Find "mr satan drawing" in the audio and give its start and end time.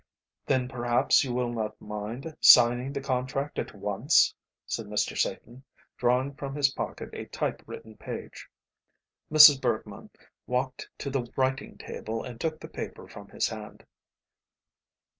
4.87-6.33